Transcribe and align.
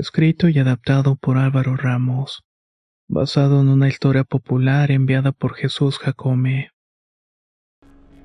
Escrito 0.00 0.48
y 0.48 0.58
adaptado 0.58 1.14
por 1.16 1.36
Álvaro 1.36 1.76
Ramos. 1.76 2.42
Basado 3.06 3.60
en 3.60 3.68
una 3.68 3.86
historia 3.86 4.24
popular 4.24 4.90
enviada 4.90 5.30
por 5.30 5.52
Jesús 5.52 5.98
Jacome. 5.98 6.70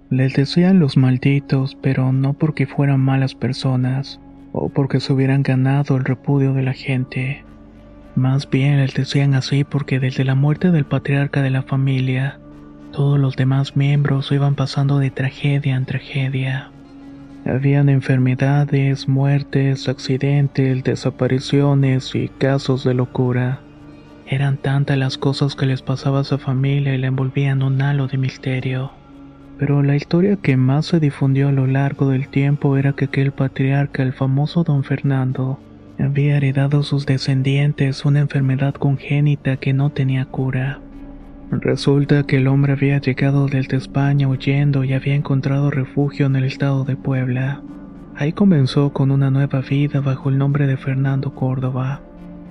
Les 0.09 0.33
decían 0.35 0.79
los 0.79 0.95
malditos, 0.95 1.75
pero 1.81 2.13
no 2.13 2.31
porque 2.31 2.65
fueran 2.65 3.01
malas 3.01 3.35
personas 3.35 4.21
o 4.53 4.69
porque 4.69 5.01
se 5.01 5.11
hubieran 5.11 5.43
ganado 5.43 5.97
el 5.97 6.05
repudio 6.05 6.53
de 6.53 6.63
la 6.63 6.71
gente. 6.71 7.43
Más 8.15 8.49
bien 8.49 8.77
les 8.77 8.93
decían 8.93 9.33
así 9.33 9.65
porque 9.65 9.99
desde 9.99 10.23
la 10.23 10.35
muerte 10.35 10.71
del 10.71 10.85
patriarca 10.85 11.41
de 11.41 11.49
la 11.49 11.63
familia, 11.63 12.39
todos 12.93 13.19
los 13.19 13.35
demás 13.35 13.75
miembros 13.75 14.31
iban 14.31 14.55
pasando 14.55 14.97
de 14.99 15.11
tragedia 15.11 15.75
en 15.75 15.85
tragedia. 15.85 16.71
Habían 17.45 17.89
enfermedades, 17.89 19.07
muertes, 19.07 19.87
accidentes, 19.87 20.83
desapariciones 20.83 22.15
y 22.15 22.27
casos 22.27 22.83
de 22.83 22.95
locura. 22.95 23.59
Eran 24.27 24.57
tantas 24.57 24.97
las 24.97 25.19
cosas 25.19 25.55
que 25.55 25.67
les 25.67 25.83
pasaba 25.83 26.19
a 26.19 26.21
esa 26.23 26.39
familia 26.39 26.95
y 26.95 26.97
la 26.97 27.07
envolvían 27.07 27.61
un 27.61 27.79
halo 27.83 28.07
de 28.07 28.17
misterio. 28.17 28.91
Pero 29.59 29.83
la 29.83 29.95
historia 29.95 30.37
que 30.37 30.57
más 30.57 30.87
se 30.87 30.99
difundió 30.99 31.49
a 31.49 31.51
lo 31.51 31.67
largo 31.67 32.09
del 32.09 32.27
tiempo 32.29 32.77
era 32.77 32.93
que 32.93 33.05
aquel 33.05 33.31
patriarca, 33.31 34.01
el 34.01 34.13
famoso 34.13 34.63
don 34.63 34.83
Fernando, 34.83 35.59
había 35.99 36.37
heredado 36.37 36.79
a 36.79 36.83
sus 36.83 37.05
descendientes 37.05 38.05
una 38.05 38.21
enfermedad 38.21 38.73
congénita 38.73 39.57
que 39.57 39.71
no 39.71 39.91
tenía 39.91 40.25
cura. 40.25 40.79
Resulta 41.61 42.23
que 42.23 42.37
el 42.37 42.47
hombre 42.47 42.73
había 42.73 42.99
llegado 42.99 43.47
desde 43.47 43.77
España 43.77 44.27
huyendo 44.27 44.83
y 44.83 44.93
había 44.93 45.15
encontrado 45.15 45.71
refugio 45.71 46.25
en 46.25 46.35
el 46.35 46.43
estado 46.43 46.83
de 46.83 46.95
Puebla. 46.95 47.61
Ahí 48.15 48.33
comenzó 48.33 48.91
con 48.93 49.11
una 49.11 49.31
nueva 49.31 49.61
vida 49.61 50.01
bajo 50.01 50.29
el 50.29 50.37
nombre 50.37 50.67
de 50.67 50.77
Fernando 50.77 51.33
Córdoba. 51.33 52.01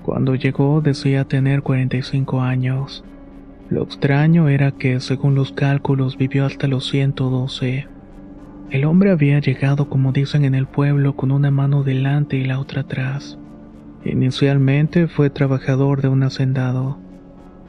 Cuando 0.02 0.34
llegó 0.34 0.80
decía 0.80 1.24
tener 1.24 1.62
45 1.62 2.40
años. 2.40 3.04
Lo 3.70 3.82
extraño 3.82 4.48
era 4.48 4.72
que, 4.72 5.00
según 5.00 5.34
los 5.34 5.52
cálculos, 5.52 6.16
vivió 6.18 6.44
hasta 6.44 6.66
los 6.66 6.88
112. 6.88 7.86
El 8.70 8.84
hombre 8.84 9.10
había 9.10 9.38
llegado, 9.38 9.88
como 9.88 10.12
dicen 10.12 10.44
en 10.44 10.54
el 10.54 10.66
pueblo, 10.66 11.16
con 11.16 11.30
una 11.30 11.50
mano 11.50 11.82
delante 11.82 12.36
y 12.36 12.44
la 12.44 12.58
otra 12.58 12.82
atrás. 12.82 13.38
Inicialmente 14.04 15.08
fue 15.08 15.30
trabajador 15.30 16.02
de 16.02 16.08
un 16.08 16.22
hacendado. 16.22 17.03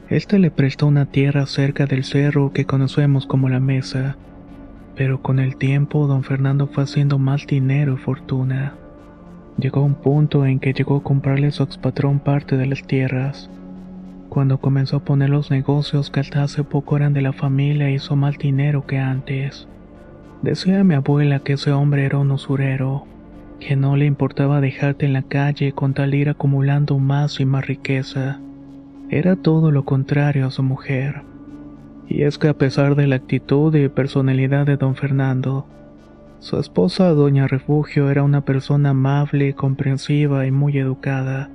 Este 0.08 0.38
le 0.38 0.52
prestó 0.52 0.86
una 0.86 1.06
tierra 1.06 1.46
cerca 1.46 1.86
del 1.86 2.04
cerro 2.04 2.52
que 2.52 2.64
conocemos 2.64 3.26
como 3.26 3.48
la 3.48 3.58
mesa, 3.58 4.16
pero 4.94 5.20
con 5.20 5.40
el 5.40 5.56
tiempo 5.56 6.06
don 6.06 6.22
Fernando 6.22 6.68
fue 6.68 6.84
haciendo 6.84 7.18
más 7.18 7.44
dinero 7.44 7.94
y 7.94 7.96
fortuna. 7.96 8.74
Llegó 9.58 9.82
un 9.82 9.96
punto 9.96 10.46
en 10.46 10.60
que 10.60 10.72
llegó 10.72 10.98
a 10.98 11.02
comprarle 11.02 11.48
a 11.48 11.50
su 11.50 11.64
expatrón 11.64 12.20
parte 12.20 12.56
de 12.56 12.66
las 12.66 12.86
tierras. 12.86 13.50
Cuando 14.28 14.58
comenzó 14.58 14.98
a 14.98 15.04
poner 15.04 15.30
los 15.30 15.50
negocios 15.50 16.10
que 16.10 16.20
hasta 16.20 16.44
hace 16.44 16.62
poco 16.62 16.96
eran 16.96 17.12
de 17.12 17.22
la 17.22 17.32
familia 17.32 17.90
hizo 17.90 18.14
más 18.14 18.38
dinero 18.38 18.86
que 18.86 18.98
antes. 18.98 19.66
Decía 20.40 20.84
mi 20.84 20.94
abuela 20.94 21.40
que 21.40 21.54
ese 21.54 21.72
hombre 21.72 22.04
era 22.04 22.18
un 22.18 22.30
usurero, 22.30 23.06
que 23.58 23.74
no 23.74 23.96
le 23.96 24.04
importaba 24.06 24.60
dejarte 24.60 25.06
en 25.06 25.14
la 25.14 25.22
calle 25.22 25.72
con 25.72 25.94
tal 25.94 26.14
ir 26.14 26.28
acumulando 26.28 26.96
más 26.98 27.40
y 27.40 27.44
más 27.44 27.66
riqueza. 27.66 28.40
Era 29.08 29.36
todo 29.36 29.70
lo 29.70 29.84
contrario 29.84 30.46
a 30.46 30.50
su 30.50 30.62
mujer. 30.62 31.22
Y 32.08 32.22
es 32.22 32.38
que 32.38 32.48
a 32.48 32.54
pesar 32.54 32.96
de 32.96 33.06
la 33.06 33.16
actitud 33.16 33.74
y 33.74 33.88
personalidad 33.88 34.66
de 34.66 34.76
don 34.76 34.96
Fernando, 34.96 35.66
su 36.38 36.58
esposa, 36.58 37.08
doña 37.10 37.46
Refugio, 37.46 38.10
era 38.10 38.22
una 38.22 38.42
persona 38.42 38.90
amable, 38.90 39.54
comprensiva 39.54 40.46
y 40.46 40.50
muy 40.50 40.76
educada. 40.78 41.50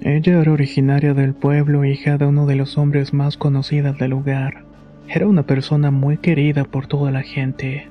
Ella 0.00 0.40
era 0.40 0.52
originaria 0.52 1.14
del 1.14 1.34
pueblo, 1.34 1.84
hija 1.84 2.18
de 2.18 2.26
uno 2.26 2.46
de 2.46 2.56
los 2.56 2.78
hombres 2.78 3.12
más 3.12 3.36
conocidos 3.36 3.98
del 3.98 4.10
lugar. 4.10 4.64
Era 5.08 5.26
una 5.26 5.42
persona 5.44 5.90
muy 5.90 6.18
querida 6.18 6.64
por 6.64 6.86
toda 6.86 7.10
la 7.10 7.22
gente. 7.22 7.88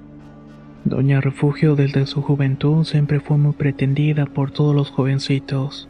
Doña 0.85 1.21
Refugio 1.21 1.75
desde 1.75 2.05
su 2.05 2.21
juventud 2.21 2.83
siempre 2.83 3.19
fue 3.19 3.37
muy 3.37 3.53
pretendida 3.53 4.25
por 4.25 4.51
todos 4.51 4.75
los 4.75 4.91
jovencitos. 4.91 5.89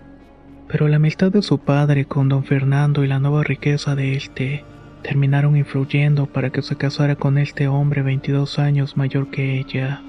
Pero 0.74 0.88
la 0.88 0.96
amistad 0.96 1.32
de 1.32 1.44
su 1.44 1.60
padre 1.60 2.06
con 2.06 2.30
don 2.30 2.46
Fernando 2.46 3.04
y 3.04 3.08
la 3.08 3.20
nueva 3.20 3.44
riqueza 3.44 3.94
de 3.94 4.16
este 4.16 4.66
terminaron 5.04 5.56
influyendo 5.56 6.26
para 6.26 6.50
que 6.50 6.64
se 6.64 6.76
casara 6.76 7.16
con 7.16 7.38
este 7.38 7.68
hombre 7.68 8.02
22 8.02 8.58
años 8.58 8.98
mayor 8.98 9.30
que 9.30 9.60
ella. 9.60 10.02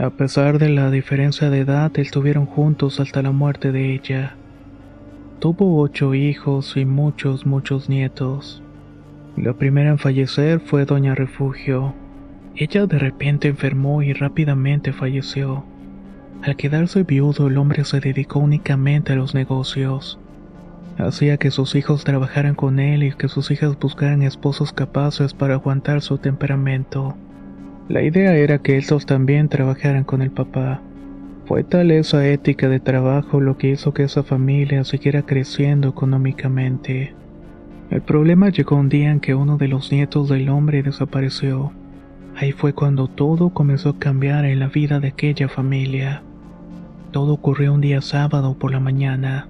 A 0.00 0.10
pesar 0.10 0.58
de 0.58 0.70
la 0.70 0.90
diferencia 0.90 1.50
de 1.50 1.60
edad, 1.60 1.96
estuvieron 2.00 2.46
juntos 2.46 2.98
hasta 2.98 3.22
la 3.22 3.30
muerte 3.30 3.70
de 3.70 3.94
ella. 3.94 4.34
Tuvo 5.38 5.80
ocho 5.80 6.14
hijos 6.14 6.76
y 6.76 6.84
muchos, 6.84 7.46
muchos 7.46 7.88
nietos. 7.88 8.64
La 9.36 9.52
primera 9.52 9.90
en 9.90 9.98
fallecer 9.98 10.58
fue 10.58 10.84
Doña 10.84 11.14
Refugio. 11.14 11.94
Ella 12.56 12.86
de 12.86 12.98
repente 12.98 13.46
enfermó 13.46 14.02
y 14.02 14.14
rápidamente 14.14 14.92
falleció. 14.92 15.64
Al 16.42 16.56
quedarse 16.56 17.02
viudo, 17.02 17.48
el 17.48 17.58
hombre 17.58 17.84
se 17.84 18.00
dedicó 18.00 18.38
únicamente 18.38 19.12
a 19.12 19.16
los 19.16 19.34
negocios. 19.34 20.18
Hacía 20.98 21.36
que 21.36 21.50
sus 21.50 21.74
hijos 21.74 22.04
trabajaran 22.04 22.54
con 22.54 22.78
él 22.78 23.02
y 23.02 23.12
que 23.12 23.28
sus 23.28 23.50
hijas 23.50 23.78
buscaran 23.78 24.22
esposos 24.22 24.72
capaces 24.72 25.34
para 25.34 25.54
aguantar 25.54 26.00
su 26.00 26.18
temperamento. 26.18 27.16
La 27.88 28.02
idea 28.02 28.34
era 28.34 28.58
que 28.58 28.76
estos 28.76 29.06
también 29.06 29.48
trabajaran 29.48 30.04
con 30.04 30.22
el 30.22 30.30
papá. 30.30 30.80
Fue 31.44 31.62
tal 31.62 31.90
esa 31.90 32.26
ética 32.26 32.68
de 32.68 32.80
trabajo 32.80 33.40
lo 33.40 33.56
que 33.58 33.70
hizo 33.70 33.92
que 33.92 34.04
esa 34.04 34.22
familia 34.22 34.84
siguiera 34.84 35.22
creciendo 35.22 35.88
económicamente. 35.88 37.14
El 37.90 38.02
problema 38.02 38.48
llegó 38.48 38.76
un 38.76 38.88
día 38.88 39.12
en 39.12 39.20
que 39.20 39.34
uno 39.34 39.56
de 39.56 39.68
los 39.68 39.92
nietos 39.92 40.28
del 40.28 40.48
hombre 40.48 40.82
desapareció. 40.82 41.72
Ahí 42.34 42.52
fue 42.52 42.72
cuando 42.72 43.06
todo 43.06 43.50
comenzó 43.50 43.90
a 43.90 43.98
cambiar 43.98 44.44
en 44.44 44.58
la 44.58 44.68
vida 44.68 44.98
de 44.98 45.08
aquella 45.08 45.48
familia. 45.48 46.22
Todo 47.16 47.32
ocurrió 47.32 47.72
un 47.72 47.80
día 47.80 48.02
sábado 48.02 48.58
por 48.58 48.72
la 48.72 48.78
mañana. 48.78 49.48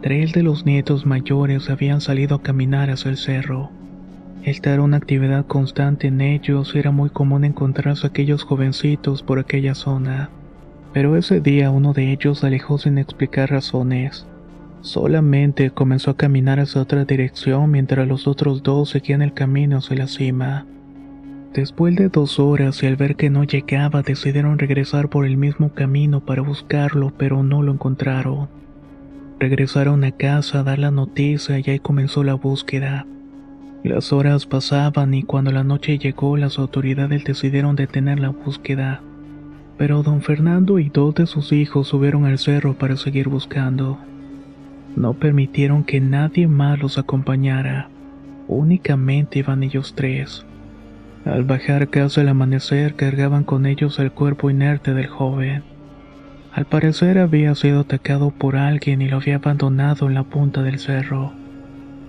Tres 0.00 0.32
de 0.32 0.44
los 0.44 0.64
nietos 0.64 1.06
mayores 1.06 1.68
habían 1.68 2.00
salido 2.00 2.36
a 2.36 2.42
caminar 2.42 2.88
hacia 2.88 3.10
el 3.10 3.16
cerro. 3.16 3.72
Esta 4.44 4.72
era 4.72 4.80
una 4.80 4.98
actividad 4.98 5.44
constante 5.44 6.06
en 6.06 6.20
ellos 6.20 6.72
era 6.76 6.92
muy 6.92 7.10
común 7.10 7.44
encontrarse 7.44 8.06
aquellos 8.06 8.44
jovencitos 8.44 9.24
por 9.24 9.40
aquella 9.40 9.74
zona. 9.74 10.30
Pero 10.92 11.16
ese 11.16 11.40
día 11.40 11.72
uno 11.72 11.94
de 11.94 12.12
ellos 12.12 12.38
se 12.38 12.46
alejó 12.46 12.78
sin 12.78 12.98
explicar 12.98 13.50
razones. 13.50 14.28
Solamente 14.80 15.72
comenzó 15.72 16.12
a 16.12 16.16
caminar 16.16 16.60
hacia 16.60 16.80
otra 16.80 17.04
dirección 17.04 17.72
mientras 17.72 18.06
los 18.06 18.28
otros 18.28 18.62
dos 18.62 18.90
seguían 18.90 19.20
el 19.20 19.34
camino 19.34 19.78
hacia 19.78 19.96
la 19.96 20.06
cima. 20.06 20.64
Después 21.54 21.94
de 21.94 22.08
dos 22.08 22.40
horas 22.40 22.82
y 22.82 22.86
al 22.86 22.96
ver 22.96 23.14
que 23.14 23.30
no 23.30 23.44
llegaba 23.44 24.02
decidieron 24.02 24.58
regresar 24.58 25.08
por 25.08 25.24
el 25.24 25.36
mismo 25.36 25.68
camino 25.68 26.18
para 26.18 26.42
buscarlo 26.42 27.12
pero 27.16 27.44
no 27.44 27.62
lo 27.62 27.72
encontraron. 27.72 28.48
Regresaron 29.38 30.02
a 30.02 30.10
casa 30.10 30.58
a 30.58 30.62
dar 30.64 30.80
la 30.80 30.90
noticia 30.90 31.60
y 31.60 31.70
ahí 31.70 31.78
comenzó 31.78 32.24
la 32.24 32.34
búsqueda. 32.34 33.06
Las 33.84 34.12
horas 34.12 34.46
pasaban 34.46 35.14
y 35.14 35.22
cuando 35.22 35.52
la 35.52 35.62
noche 35.62 35.96
llegó 35.96 36.36
las 36.36 36.58
autoridades 36.58 37.22
decidieron 37.22 37.76
detener 37.76 38.18
la 38.18 38.30
búsqueda. 38.30 39.00
Pero 39.78 40.02
don 40.02 40.22
Fernando 40.22 40.80
y 40.80 40.88
dos 40.88 41.14
de 41.14 41.26
sus 41.26 41.52
hijos 41.52 41.86
subieron 41.86 42.24
al 42.24 42.38
cerro 42.38 42.74
para 42.74 42.96
seguir 42.96 43.28
buscando. 43.28 43.98
No 44.96 45.14
permitieron 45.14 45.84
que 45.84 46.00
nadie 46.00 46.48
más 46.48 46.80
los 46.80 46.98
acompañara. 46.98 47.90
Únicamente 48.48 49.38
iban 49.38 49.62
ellos 49.62 49.94
tres. 49.94 50.44
Al 51.24 51.44
bajar 51.44 51.88
casi 51.88 52.20
al 52.20 52.28
amanecer 52.28 52.96
cargaban 52.96 53.44
con 53.44 53.64
ellos 53.64 53.98
el 53.98 54.12
cuerpo 54.12 54.50
inerte 54.50 54.92
del 54.92 55.06
joven. 55.06 55.62
Al 56.52 56.66
parecer 56.66 57.18
había 57.18 57.54
sido 57.54 57.80
atacado 57.80 58.30
por 58.30 58.56
alguien 58.56 59.00
y 59.00 59.08
lo 59.08 59.16
había 59.16 59.36
abandonado 59.36 60.06
en 60.06 60.14
la 60.14 60.24
punta 60.24 60.62
del 60.62 60.78
cerro. 60.78 61.32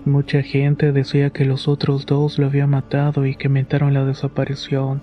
Mucha 0.04 0.44
gente 0.44 0.92
decía 0.92 1.30
que 1.30 1.46
los 1.46 1.68
otros 1.70 2.06
dos 2.06 2.38
lo 2.38 2.48
habían 2.48 2.70
matado 2.70 3.26
y 3.26 3.36
que 3.36 3.48
mentaron 3.48 3.94
la 3.94 4.06
desaparición, 4.06 5.02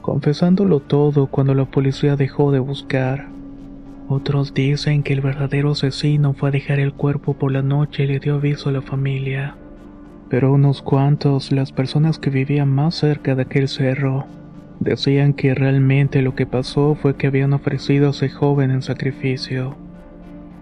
confesándolo 0.00 0.80
todo 0.80 1.26
cuando 1.26 1.54
la 1.54 1.66
policía 1.66 2.16
dejó 2.16 2.52
de 2.52 2.58
buscar. 2.58 3.28
Otros 4.08 4.54
dicen 4.54 5.02
que 5.02 5.12
el 5.12 5.20
verdadero 5.20 5.72
asesino 5.72 6.32
fue 6.32 6.48
a 6.48 6.52
dejar 6.52 6.80
el 6.80 6.94
cuerpo 6.94 7.34
por 7.34 7.52
la 7.52 7.62
noche 7.62 8.04
y 8.04 8.06
le 8.06 8.18
dio 8.18 8.36
aviso 8.36 8.70
a 8.70 8.72
la 8.72 8.82
familia. 8.82 9.56
Pero 10.32 10.50
unos 10.50 10.80
cuantos, 10.80 11.52
las 11.52 11.72
personas 11.72 12.18
que 12.18 12.30
vivían 12.30 12.70
más 12.70 12.94
cerca 12.94 13.34
de 13.34 13.42
aquel 13.42 13.68
cerro, 13.68 14.24
decían 14.80 15.34
que 15.34 15.54
realmente 15.54 16.22
lo 16.22 16.34
que 16.34 16.46
pasó 16.46 16.94
fue 16.94 17.16
que 17.16 17.26
habían 17.26 17.52
ofrecido 17.52 18.06
a 18.06 18.10
ese 18.12 18.30
joven 18.30 18.70
en 18.70 18.80
sacrificio. 18.80 19.76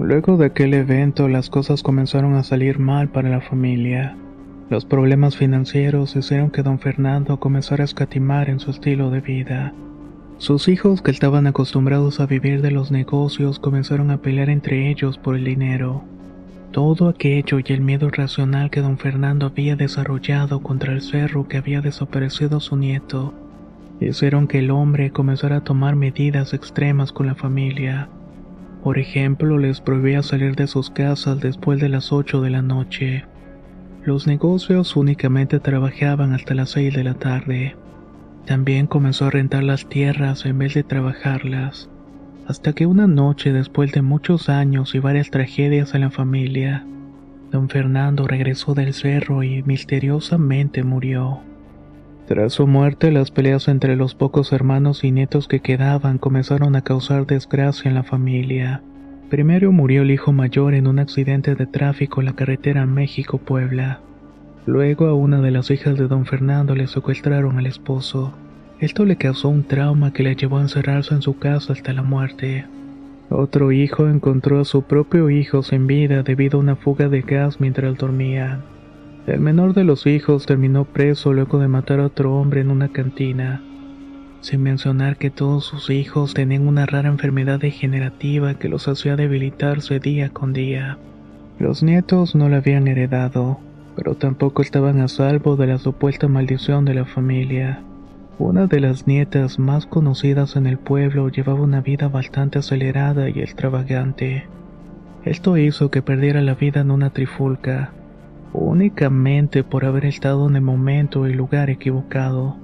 Luego 0.00 0.36
de 0.38 0.46
aquel 0.46 0.74
evento 0.74 1.28
las 1.28 1.50
cosas 1.50 1.84
comenzaron 1.84 2.34
a 2.34 2.42
salir 2.42 2.80
mal 2.80 3.10
para 3.10 3.28
la 3.28 3.40
familia. 3.40 4.16
Los 4.70 4.86
problemas 4.86 5.36
financieros 5.36 6.16
hicieron 6.16 6.50
que 6.50 6.64
don 6.64 6.80
Fernando 6.80 7.38
comenzara 7.38 7.84
a 7.84 7.84
escatimar 7.84 8.50
en 8.50 8.58
su 8.58 8.72
estilo 8.72 9.10
de 9.10 9.20
vida. 9.20 9.72
Sus 10.38 10.66
hijos, 10.66 11.00
que 11.00 11.12
estaban 11.12 11.46
acostumbrados 11.46 12.18
a 12.18 12.26
vivir 12.26 12.60
de 12.60 12.72
los 12.72 12.90
negocios, 12.90 13.60
comenzaron 13.60 14.10
a 14.10 14.20
pelear 14.20 14.50
entre 14.50 14.90
ellos 14.90 15.16
por 15.16 15.36
el 15.36 15.44
dinero. 15.44 16.02
Todo 16.72 17.08
aquello 17.08 17.58
y 17.58 17.72
el 17.72 17.80
miedo 17.80 18.06
irracional 18.06 18.70
que 18.70 18.80
don 18.80 18.96
Fernando 18.96 19.46
había 19.46 19.74
desarrollado 19.74 20.62
contra 20.62 20.92
el 20.92 21.02
cerro 21.02 21.48
que 21.48 21.56
había 21.56 21.80
desaparecido 21.80 22.60
su 22.60 22.76
nieto, 22.76 23.34
hicieron 24.00 24.46
que 24.46 24.60
el 24.60 24.70
hombre 24.70 25.10
comenzara 25.10 25.56
a 25.56 25.64
tomar 25.64 25.96
medidas 25.96 26.54
extremas 26.54 27.10
con 27.10 27.26
la 27.26 27.34
familia. 27.34 28.08
Por 28.84 28.98
ejemplo, 28.98 29.58
les 29.58 29.80
prohibía 29.80 30.22
salir 30.22 30.54
de 30.54 30.68
sus 30.68 30.90
casas 30.90 31.40
después 31.40 31.80
de 31.80 31.88
las 31.88 32.12
8 32.12 32.40
de 32.40 32.50
la 32.50 32.62
noche. 32.62 33.24
Los 34.04 34.28
negocios 34.28 34.94
únicamente 34.94 35.58
trabajaban 35.58 36.32
hasta 36.32 36.54
las 36.54 36.70
6 36.70 36.94
de 36.94 37.04
la 37.04 37.14
tarde. 37.14 37.76
También 38.46 38.86
comenzó 38.86 39.26
a 39.26 39.30
rentar 39.30 39.64
las 39.64 39.88
tierras 39.88 40.46
en 40.46 40.58
vez 40.58 40.74
de 40.74 40.84
trabajarlas, 40.84 41.89
hasta 42.50 42.72
que 42.72 42.84
una 42.84 43.06
noche 43.06 43.52
después 43.52 43.92
de 43.92 44.02
muchos 44.02 44.48
años 44.48 44.96
y 44.96 44.98
varias 44.98 45.30
tragedias 45.30 45.94
en 45.94 46.00
la 46.00 46.10
familia, 46.10 46.84
don 47.52 47.68
Fernando 47.68 48.26
regresó 48.26 48.74
del 48.74 48.92
cerro 48.92 49.44
y 49.44 49.62
misteriosamente 49.62 50.82
murió. 50.82 51.38
Tras 52.26 52.54
su 52.54 52.66
muerte, 52.66 53.12
las 53.12 53.30
peleas 53.30 53.68
entre 53.68 53.94
los 53.94 54.16
pocos 54.16 54.52
hermanos 54.52 55.04
y 55.04 55.12
nietos 55.12 55.46
que 55.46 55.60
quedaban 55.60 56.18
comenzaron 56.18 56.74
a 56.74 56.82
causar 56.82 57.24
desgracia 57.24 57.88
en 57.88 57.94
la 57.94 58.02
familia. 58.02 58.82
Primero 59.28 59.70
murió 59.70 60.02
el 60.02 60.10
hijo 60.10 60.32
mayor 60.32 60.74
en 60.74 60.88
un 60.88 60.98
accidente 60.98 61.54
de 61.54 61.66
tráfico 61.66 62.20
en 62.20 62.26
la 62.26 62.32
carretera 62.32 62.84
México-Puebla. 62.84 64.00
Luego 64.66 65.06
a 65.06 65.14
una 65.14 65.40
de 65.40 65.52
las 65.52 65.70
hijas 65.70 65.96
de 65.96 66.08
don 66.08 66.26
Fernando 66.26 66.74
le 66.74 66.88
secuestraron 66.88 67.58
al 67.58 67.66
esposo. 67.66 68.34
Esto 68.80 69.04
le 69.04 69.16
causó 69.16 69.50
un 69.50 69.64
trauma 69.64 70.10
que 70.14 70.22
le 70.22 70.34
llevó 70.34 70.56
a 70.56 70.62
encerrarse 70.62 71.14
en 71.14 71.20
su 71.20 71.38
casa 71.38 71.74
hasta 71.74 71.92
la 71.92 72.02
muerte. 72.02 72.64
Otro 73.28 73.72
hijo 73.72 74.08
encontró 74.08 74.58
a 74.58 74.64
su 74.64 74.82
propio 74.82 75.28
hijo 75.28 75.62
sin 75.62 75.86
vida 75.86 76.22
debido 76.22 76.56
a 76.56 76.62
una 76.62 76.76
fuga 76.76 77.10
de 77.10 77.20
gas 77.20 77.60
mientras 77.60 77.98
dormía. 77.98 78.60
El 79.26 79.40
menor 79.40 79.74
de 79.74 79.84
los 79.84 80.06
hijos 80.06 80.46
terminó 80.46 80.86
preso 80.86 81.34
luego 81.34 81.58
de 81.58 81.68
matar 81.68 82.00
a 82.00 82.06
otro 82.06 82.34
hombre 82.34 82.62
en 82.62 82.70
una 82.70 82.88
cantina. 82.88 83.62
Sin 84.40 84.62
mencionar 84.62 85.18
que 85.18 85.28
todos 85.28 85.66
sus 85.66 85.90
hijos 85.90 86.32
tenían 86.32 86.66
una 86.66 86.86
rara 86.86 87.10
enfermedad 87.10 87.60
degenerativa 87.60 88.54
que 88.54 88.70
los 88.70 88.88
hacía 88.88 89.14
debilitarse 89.14 90.00
día 90.00 90.30
con 90.30 90.54
día. 90.54 90.96
Los 91.58 91.82
nietos 91.82 92.34
no 92.34 92.48
la 92.48 92.56
habían 92.56 92.88
heredado, 92.88 93.60
pero 93.94 94.14
tampoco 94.14 94.62
estaban 94.62 95.00
a 95.00 95.08
salvo 95.08 95.56
de 95.56 95.66
la 95.66 95.76
supuesta 95.76 96.28
maldición 96.28 96.86
de 96.86 96.94
la 96.94 97.04
familia. 97.04 97.82
Una 98.40 98.66
de 98.66 98.80
las 98.80 99.06
nietas 99.06 99.58
más 99.58 99.84
conocidas 99.84 100.56
en 100.56 100.66
el 100.66 100.78
pueblo 100.78 101.28
llevaba 101.28 101.60
una 101.60 101.82
vida 101.82 102.08
bastante 102.08 102.58
acelerada 102.58 103.28
y 103.28 103.38
extravagante. 103.38 104.46
Esto 105.26 105.58
hizo 105.58 105.90
que 105.90 106.00
perdiera 106.00 106.40
la 106.40 106.54
vida 106.54 106.80
en 106.80 106.90
una 106.90 107.10
trifulca, 107.10 107.92
únicamente 108.54 109.62
por 109.62 109.84
haber 109.84 110.06
estado 110.06 110.48
en 110.48 110.56
el 110.56 110.62
momento 110.62 111.28
y 111.28 111.34
lugar 111.34 111.68
equivocado. 111.68 112.56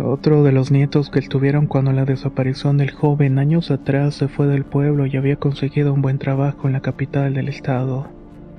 Otro 0.00 0.44
de 0.44 0.52
los 0.52 0.70
nietos 0.70 1.10
que 1.10 1.18
estuvieron 1.18 1.66
cuando 1.66 1.90
la 1.90 2.04
desaparición 2.04 2.78
del 2.78 2.92
joven 2.92 3.40
años 3.40 3.72
atrás 3.72 4.14
se 4.14 4.28
fue 4.28 4.46
del 4.46 4.62
pueblo 4.62 5.06
y 5.06 5.16
había 5.16 5.34
conseguido 5.34 5.92
un 5.92 6.00
buen 6.00 6.20
trabajo 6.20 6.68
en 6.68 6.74
la 6.74 6.80
capital 6.80 7.34
del 7.34 7.48
estado. 7.48 8.06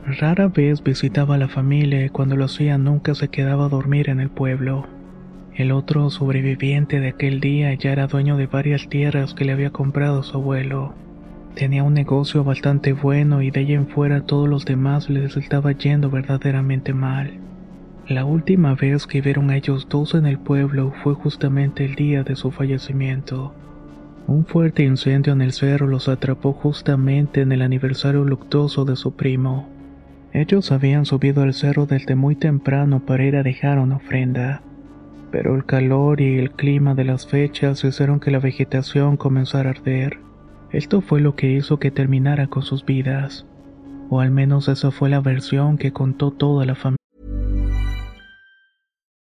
Rara 0.06 0.50
vez 0.50 0.84
visitaba 0.84 1.36
a 1.36 1.38
la 1.38 1.48
familia 1.48 2.04
y 2.04 2.10
cuando 2.10 2.36
lo 2.36 2.44
hacía 2.44 2.78
nunca 2.78 3.16
se 3.16 3.30
quedaba 3.30 3.68
a 3.68 3.70
dormir 3.70 4.10
en 4.10 4.20
el 4.20 4.30
pueblo. 4.30 4.86
El 5.56 5.72
otro 5.72 6.10
sobreviviente 6.10 7.00
de 7.00 7.10
aquel 7.10 7.40
día 7.40 7.72
ya 7.76 7.92
era 7.92 8.08
dueño 8.08 8.38
de 8.38 8.48
varias 8.48 8.90
tierras 8.90 9.36
que 9.36 9.46
le 9.46 9.52
había 9.52 9.70
comprado 9.70 10.24
su 10.24 10.38
abuelo. 10.38 10.96
Tenía 11.54 11.84
un 11.84 11.94
negocio 11.94 12.44
bastante 12.44 12.94
bueno 12.94 13.44
y 13.44 13.52
de 13.52 13.60
ahí 13.60 13.74
en 13.74 13.88
fuera 13.88 14.26
todos 14.26 14.50
los 14.50 14.66
demás 14.66 15.12
les 15.12 15.38
estaba 15.38 15.72
yendo 15.74 16.10
verdaderamente 16.10 16.96
mal. 16.96 17.34
La 18.08 18.26
última 18.26 18.74
vez 18.74 19.06
que 19.06 19.22
vieron 19.22 19.52
a 19.52 19.56
ellos 19.58 19.88
dos 19.88 20.16
en 20.16 20.26
el 20.26 20.40
pueblo 20.40 20.92
fue 21.04 21.14
justamente 21.14 21.86
el 21.86 21.94
día 21.94 22.24
de 22.24 22.36
su 22.36 22.50
fallecimiento. 22.50 23.54
Un 24.26 24.48
fuerte 24.48 24.84
incendio 24.84 25.34
en 25.34 25.42
el 25.44 25.52
cerro 25.52 25.86
los 25.86 26.10
atrapó 26.10 26.54
justamente 26.54 27.42
en 27.42 27.52
el 27.52 27.62
aniversario 27.62 28.24
luctuoso 28.24 28.86
de 28.86 28.96
su 28.96 29.16
primo. 29.16 29.70
Ellos 30.32 30.72
habían 30.72 31.06
subido 31.06 31.44
al 31.44 31.54
cerro 31.54 31.86
desde 31.86 32.16
muy 32.16 32.36
temprano 32.36 33.02
para 33.06 33.24
ir 33.24 33.36
a 33.36 33.44
dejar 33.44 33.78
una 33.78 33.98
ofrenda, 33.98 34.64
pero 35.34 35.56
el 35.56 35.66
calor 35.66 36.22
y 36.22 36.38
el 36.38 36.52
clima 36.52 36.94
de 36.94 37.06
las 37.06 37.26
fechas 37.26 37.84
hicieron 37.84 38.20
que 38.20 38.30
la 38.30 38.38
vegetación 38.38 39.18
comenzara 39.18 39.72
a 39.72 39.74
arder. 39.74 40.20
Esto 40.72 41.02
fue 41.02 41.22
lo 41.22 41.36
que 41.36 41.48
hizo 41.48 41.80
que 41.80 41.90
terminara 41.90 42.46
con 42.46 42.62
sus 42.62 42.86
vidas, 42.86 43.44
o 44.12 44.20
al 44.20 44.30
menos 44.30 44.68
esa 44.68 44.92
fue 44.92 45.10
la 45.10 45.22
versión 45.22 45.80
que 45.80 45.92
contó 45.92 46.30
toda 46.30 46.68
la 46.68 46.76
familia. 46.76 46.98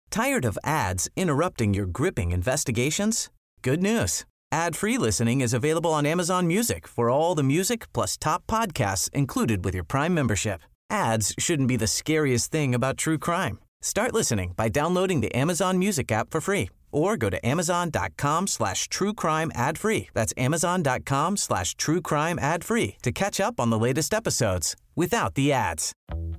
Tired 0.09 0.45
of 0.45 0.57
ads 0.63 1.11
interrupting 1.15 1.75
your 1.75 1.85
gripping 1.85 2.31
investigations? 2.31 3.29
Good 3.61 3.83
news. 3.83 4.25
Ad-free 4.51 4.97
listening 4.97 5.41
is 5.41 5.53
available 5.53 5.91
on 5.91 6.07
Amazon 6.07 6.47
Music 6.47 6.87
for 6.87 7.11
all 7.11 7.35
the 7.35 7.43
music 7.43 7.85
plus 7.93 8.17
top 8.17 8.41
podcasts 8.47 9.11
included 9.13 9.63
with 9.63 9.75
your 9.75 9.85
Prime 9.85 10.15
membership. 10.15 10.61
Ads 10.89 11.35
shouldn't 11.37 11.67
be 11.67 11.77
the 11.77 11.85
scariest 11.85 12.51
thing 12.51 12.73
about 12.73 12.97
true 12.97 13.19
crime. 13.19 13.59
Start 13.81 14.13
listening 14.13 14.53
by 14.57 14.67
downloading 14.67 15.21
the 15.21 15.33
Amazon 15.33 15.79
Music 15.79 16.11
app 16.11 16.31
for 16.31 16.41
free 16.41 16.69
or 16.91 17.15
go 17.15 17.29
to 17.29 17.45
amazon.com 17.47 18.47
slash 18.47 18.89
true 18.89 19.13
crime 19.13 19.51
ad 19.55 19.77
free. 19.77 20.09
That's 20.13 20.33
amazon.com 20.35 21.37
slash 21.37 21.75
true 21.75 22.01
crime 22.01 22.37
ad 22.39 22.63
free 22.63 22.97
to 23.03 23.11
catch 23.11 23.39
up 23.39 23.59
on 23.59 23.69
the 23.69 23.79
latest 23.79 24.13
episodes 24.13 24.75
without 24.95 25.35
the 25.35 25.53
ads. 25.53 25.93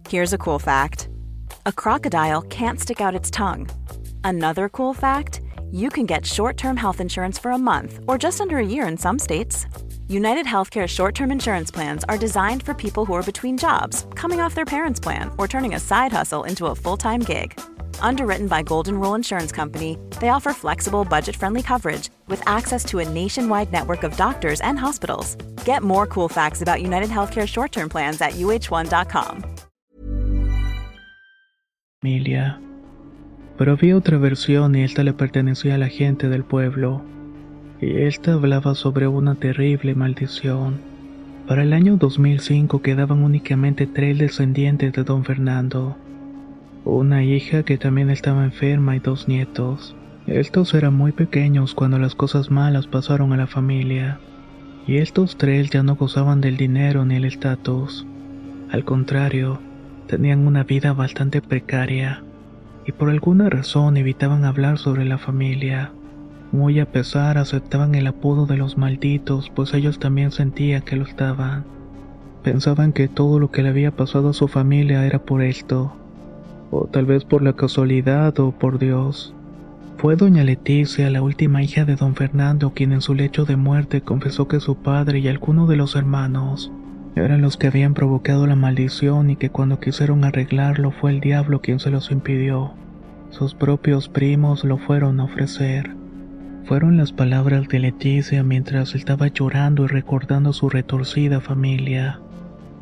Here's 0.08 0.32
a 0.32 0.38
cool 0.38 0.58
fact. 0.58 1.08
A 1.66 1.72
crocodile 1.72 2.42
can't 2.42 2.80
stick 2.80 3.00
out 3.00 3.14
its 3.14 3.30
tongue. 3.30 3.68
Another 4.24 4.68
cool 4.68 4.92
fact, 4.92 5.40
you 5.70 5.88
can 5.88 6.04
get 6.04 6.26
short-term 6.26 6.76
health 6.76 7.00
insurance 7.00 7.38
for 7.38 7.52
a 7.52 7.58
month 7.58 8.00
or 8.06 8.18
just 8.18 8.40
under 8.40 8.58
a 8.58 8.66
year 8.66 8.86
in 8.86 8.98
some 8.98 9.18
states. 9.18 9.66
United 10.10 10.44
Healthcare 10.44 10.88
short 10.88 11.14
term 11.14 11.30
insurance 11.30 11.70
plans 11.70 12.02
are 12.08 12.18
designed 12.18 12.64
for 12.64 12.74
people 12.74 13.04
who 13.04 13.12
are 13.12 13.22
between 13.22 13.56
jobs, 13.56 14.06
coming 14.16 14.40
off 14.40 14.56
their 14.56 14.64
parents' 14.64 14.98
plan, 14.98 15.30
or 15.38 15.46
turning 15.46 15.76
a 15.76 15.78
side 15.78 16.10
hustle 16.10 16.42
into 16.42 16.66
a 16.66 16.74
full 16.74 16.96
time 16.96 17.20
gig. 17.20 17.52
Underwritten 18.00 18.48
by 18.48 18.64
Golden 18.64 18.98
Rule 18.98 19.14
Insurance 19.14 19.52
Company, 19.52 19.96
they 20.20 20.30
offer 20.30 20.52
flexible, 20.52 21.04
budget 21.04 21.36
friendly 21.36 21.62
coverage 21.62 22.10
with 22.26 22.42
access 22.44 22.84
to 22.86 22.98
a 22.98 23.08
nationwide 23.08 23.70
network 23.70 24.02
of 24.02 24.16
doctors 24.16 24.60
and 24.62 24.76
hospitals. 24.76 25.36
Get 25.64 25.84
more 25.84 26.08
cool 26.08 26.28
facts 26.28 26.60
about 26.60 26.82
United 26.82 27.08
Healthcare 27.08 27.46
short 27.46 27.70
term 27.70 27.88
plans 27.88 28.20
at 28.20 28.32
uh1.com. 28.32 29.44
Familia. 32.02 32.58
Pero 33.56 33.72
había 33.76 33.96
otra 33.96 34.18
versión 34.18 34.74
y 34.74 34.82
esta 34.82 35.04
le 35.04 35.12
pertenecía 35.12 35.76
a 35.76 35.78
la 35.78 35.88
gente 35.88 36.28
del 36.28 36.42
pueblo. 36.42 37.00
Y 37.80 38.02
esta 38.02 38.34
hablaba 38.34 38.74
sobre 38.74 39.08
una 39.08 39.34
terrible 39.34 39.94
maldición. 39.94 40.80
Para 41.46 41.62
el 41.62 41.72
año 41.72 41.96
2005 41.96 42.82
quedaban 42.82 43.24
únicamente 43.24 43.86
tres 43.86 44.18
descendientes 44.18 44.92
de 44.92 45.02
don 45.02 45.24
Fernando, 45.24 45.96
una 46.84 47.24
hija 47.24 47.62
que 47.62 47.78
también 47.78 48.10
estaba 48.10 48.44
enferma 48.44 48.96
y 48.96 49.00
dos 49.00 49.28
nietos. 49.28 49.96
Estos 50.26 50.74
eran 50.74 50.94
muy 50.94 51.12
pequeños 51.12 51.74
cuando 51.74 51.98
las 51.98 52.14
cosas 52.14 52.50
malas 52.50 52.86
pasaron 52.86 53.32
a 53.32 53.36
la 53.36 53.46
familia, 53.46 54.20
y 54.86 54.98
estos 54.98 55.36
tres 55.36 55.70
ya 55.70 55.82
no 55.82 55.96
gozaban 55.96 56.40
del 56.40 56.56
dinero 56.56 57.04
ni 57.04 57.16
el 57.16 57.24
estatus. 57.24 58.06
Al 58.70 58.84
contrario, 58.84 59.60
tenían 60.06 60.46
una 60.46 60.64
vida 60.64 60.92
bastante 60.92 61.40
precaria, 61.40 62.22
y 62.86 62.92
por 62.92 63.10
alguna 63.10 63.48
razón 63.48 63.96
evitaban 63.96 64.44
hablar 64.44 64.78
sobre 64.78 65.04
la 65.04 65.18
familia. 65.18 65.92
Muy 66.52 66.80
a 66.80 66.86
pesar 66.90 67.38
aceptaban 67.38 67.94
el 67.94 68.06
apodo 68.08 68.46
de 68.46 68.56
los 68.56 68.76
malditos, 68.76 69.50
pues 69.54 69.72
ellos 69.74 69.98
también 70.00 70.32
sentían 70.32 70.82
que 70.82 70.96
lo 70.96 71.04
estaban. 71.04 71.64
Pensaban 72.42 72.92
que 72.92 73.08
todo 73.08 73.38
lo 73.38 73.50
que 73.50 73.62
le 73.62 73.68
había 73.68 73.92
pasado 73.92 74.30
a 74.30 74.34
su 74.34 74.48
familia 74.48 75.06
era 75.06 75.20
por 75.20 75.42
esto, 75.42 75.94
o 76.70 76.86
tal 76.86 77.06
vez 77.06 77.24
por 77.24 77.42
la 77.42 77.54
casualidad 77.54 78.38
o 78.40 78.52
por 78.52 78.78
Dios, 78.78 79.34
Fue 79.98 80.16
doña 80.16 80.44
Leticia, 80.44 81.10
la 81.10 81.22
última 81.22 81.62
hija 81.62 81.84
de 81.84 81.94
don 81.94 82.14
Fernando, 82.14 82.72
quien 82.74 82.92
en 82.92 83.02
su 83.02 83.14
lecho 83.14 83.44
de 83.44 83.56
muerte 83.56 84.00
confesó 84.00 84.48
que 84.48 84.58
su 84.60 84.76
padre 84.76 85.18
y 85.18 85.28
alguno 85.28 85.66
de 85.66 85.76
los 85.76 85.94
hermanos 85.94 86.72
eran 87.16 87.42
los 87.42 87.56
que 87.58 87.66
habían 87.66 87.94
provocado 87.94 88.46
la 88.46 88.56
maldición 88.56 89.30
y 89.30 89.36
que 89.36 89.50
cuando 89.50 89.78
quisieron 89.80 90.24
arreglarlo 90.24 90.90
fue 90.90 91.10
el 91.10 91.20
diablo 91.20 91.60
quien 91.60 91.80
se 91.80 91.90
los 91.90 92.10
impidió. 92.10 92.72
Sus 93.30 93.54
propios 93.54 94.08
primos 94.08 94.64
lo 94.64 94.78
fueron 94.78 95.20
a 95.20 95.24
ofrecer. 95.24 95.99
Fueron 96.64 96.96
las 96.96 97.12
palabras 97.12 97.66
de 97.68 97.80
Leticia 97.80 98.44
mientras 98.44 98.94
estaba 98.94 99.26
llorando 99.28 99.84
y 99.84 99.86
recordando 99.88 100.52
su 100.52 100.68
retorcida 100.68 101.40
familia. 101.40 102.20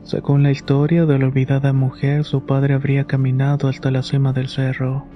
Según 0.02 0.42
la 0.42 0.50
historia 0.50 1.06
de 1.06 1.18
la 1.18 1.26
olvidada 1.26 1.72
mujer, 1.72 2.24
su 2.24 2.44
padre 2.44 2.74
habría 2.74 3.04
caminado 3.04 3.68
hasta 3.68 3.90
la 3.90 4.02
cima 4.02 4.32
del 4.32 4.48
cerro. 4.48 5.06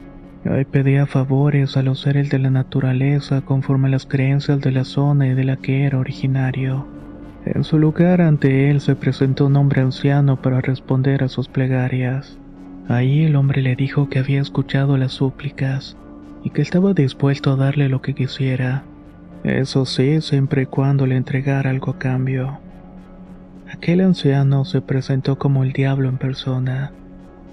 Ahí 0.44 0.64
pedía 0.64 1.06
favores 1.06 1.76
a 1.76 1.82
los 1.82 2.00
seres 2.00 2.30
de 2.30 2.38
la 2.38 2.50
naturaleza 2.50 3.42
conforme 3.42 3.88
a 3.88 3.90
las 3.90 4.06
creencias 4.06 4.60
de 4.60 4.72
la 4.72 4.84
zona 4.84 5.28
y 5.28 5.34
de 5.34 5.44
la 5.44 5.56
que 5.56 5.84
era 5.84 5.98
originario. 5.98 6.86
En 7.44 7.64
su 7.64 7.78
lugar 7.78 8.20
ante 8.20 8.70
él 8.70 8.80
se 8.80 8.94
presentó 8.96 9.46
un 9.46 9.56
hombre 9.56 9.82
anciano 9.82 10.40
para 10.40 10.60
responder 10.60 11.24
a 11.24 11.28
sus 11.28 11.48
plegarias. 11.48 12.38
Ahí 12.88 13.24
el 13.24 13.36
hombre 13.36 13.62
le 13.62 13.76
dijo 13.76 14.08
que 14.08 14.18
había 14.18 14.40
escuchado 14.40 14.96
las 14.96 15.12
súplicas 15.12 15.96
y 16.42 16.50
que 16.50 16.62
estaba 16.62 16.94
dispuesto 16.94 17.52
a 17.52 17.56
darle 17.56 17.88
lo 17.88 18.02
que 18.02 18.14
quisiera. 18.14 18.84
Eso 19.44 19.86
sí, 19.86 20.20
siempre 20.20 20.62
y 20.62 20.66
cuando 20.66 21.06
le 21.06 21.16
entregara 21.16 21.70
algo 21.70 21.92
a 21.92 21.98
cambio. 21.98 22.58
Aquel 23.72 24.00
anciano 24.02 24.64
se 24.64 24.80
presentó 24.80 25.38
como 25.38 25.64
el 25.64 25.72
diablo 25.72 26.08
en 26.08 26.18
persona. 26.18 26.92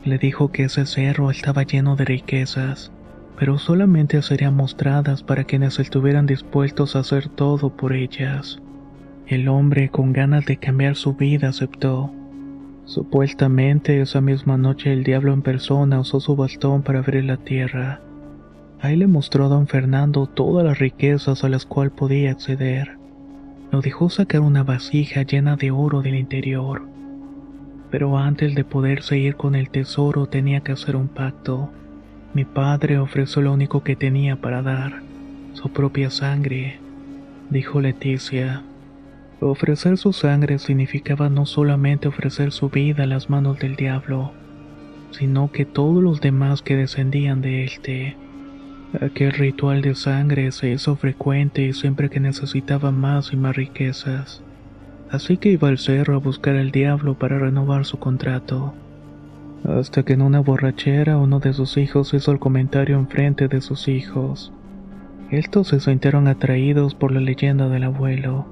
Le 0.03 0.17
dijo 0.17 0.51
que 0.51 0.65
ese 0.65 0.85
cerro 0.85 1.31
estaba 1.31 1.63
lleno 1.63 1.95
de 1.95 2.05
riquezas, 2.05 2.91
pero 3.37 3.57
solamente 3.57 4.21
serían 4.21 4.55
mostradas 4.55 5.23
para 5.23 5.45
quienes 5.45 5.79
estuvieran 5.79 6.25
dispuestos 6.25 6.95
a 6.95 6.99
hacer 6.99 7.29
todo 7.29 7.69
por 7.69 7.93
ellas. 7.93 8.59
El 9.27 9.47
hombre, 9.47 9.89
con 9.89 10.11
ganas 10.11 10.45
de 10.45 10.57
cambiar 10.57 10.95
su 10.95 11.13
vida, 11.13 11.49
aceptó. 11.49 12.11
Supuestamente 12.85 14.01
esa 14.01 14.19
misma 14.19 14.57
noche 14.57 14.91
el 14.91 15.03
diablo 15.03 15.33
en 15.33 15.41
persona 15.41 15.99
usó 15.99 16.19
su 16.19 16.35
bastón 16.35 16.81
para 16.81 16.99
abrir 16.99 17.23
la 17.23 17.37
tierra. 17.37 18.01
Ahí 18.81 18.95
le 18.95 19.07
mostró 19.07 19.45
a 19.45 19.49
don 19.49 19.67
Fernando 19.67 20.27
todas 20.27 20.65
las 20.65 20.79
riquezas 20.79 21.43
a 21.43 21.49
las 21.49 21.65
cuales 21.65 21.93
podía 21.93 22.31
acceder. 22.31 22.97
Lo 23.71 23.81
dejó 23.81 24.09
sacar 24.09 24.41
una 24.41 24.63
vasija 24.63 25.23
llena 25.23 25.55
de 25.55 25.71
oro 25.71 26.01
del 26.01 26.15
interior 26.15 26.89
pero 27.91 28.17
antes 28.17 28.55
de 28.55 28.63
poder 28.63 29.01
seguir 29.01 29.35
con 29.35 29.55
el 29.55 29.69
tesoro 29.69 30.27
tenía 30.27 30.61
que 30.61 30.71
hacer 30.71 30.95
un 30.95 31.07
pacto. 31.07 31.69
Mi 32.33 32.45
padre 32.45 32.99
ofreció 32.99 33.41
lo 33.41 33.53
único 33.53 33.83
que 33.83 33.95
tenía 33.95 34.35
para 34.35 34.61
dar, 34.61 35.01
su 35.53 35.69
propia 35.69 36.09
sangre, 36.11 36.79
dijo 37.49 37.81
Leticia. 37.81 38.63
Ofrecer 39.41 39.97
su 39.97 40.13
sangre 40.13 40.59
significaba 40.59 41.29
no 41.29 41.45
solamente 41.45 42.07
ofrecer 42.07 42.51
su 42.51 42.69
vida 42.69 43.03
a 43.03 43.07
las 43.07 43.29
manos 43.29 43.57
del 43.57 43.75
diablo, 43.75 44.33
sino 45.11 45.51
que 45.51 45.65
todos 45.65 46.03
los 46.03 46.21
demás 46.21 46.61
que 46.61 46.75
descendían 46.75 47.41
de 47.41 47.63
éste. 47.63 48.15
Aquel 48.99 49.33
ritual 49.33 49.83
de 49.83 49.93
sangre 49.93 50.51
se 50.51 50.71
hizo 50.71 50.95
frecuente 50.95 51.61
y 51.61 51.73
siempre 51.73 52.09
que 52.09 52.19
necesitaba 52.19 52.89
más 52.89 53.31
y 53.31 53.35
más 53.35 53.55
riquezas. 53.55 54.41
Así 55.11 55.37
que 55.37 55.51
iba 55.51 55.67
al 55.67 55.77
cerro 55.77 56.15
a 56.15 56.19
buscar 56.19 56.55
al 56.55 56.71
diablo 56.71 57.13
para 57.13 57.37
renovar 57.37 57.85
su 57.85 57.99
contrato. 57.99 58.73
Hasta 59.63 60.01
que 60.01 60.13
en 60.13 60.23
una 60.23 60.39
borrachera 60.39 61.17
uno 61.17 61.39
de 61.39 61.53
sus 61.53 61.77
hijos 61.77 62.15
hizo 62.15 62.31
el 62.31 62.39
comentario 62.39 62.97
enfrente 62.97 63.47
de 63.47 63.61
sus 63.61 63.87
hijos. 63.87 64.51
Estos 65.29 65.67
se 65.67 65.79
sintieron 65.79 66.27
atraídos 66.27 66.95
por 66.95 67.11
la 67.11 67.19
leyenda 67.19 67.69
del 67.69 67.83
abuelo. 67.83 68.47